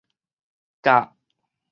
[0.81, 1.13] 較